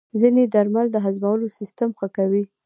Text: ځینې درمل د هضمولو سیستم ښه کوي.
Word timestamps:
ځینې 0.19 0.43
درمل 0.53 0.87
د 0.91 0.97
هضمولو 1.05 1.53
سیستم 1.59 1.89
ښه 1.97 2.07
کوي. 2.17 2.43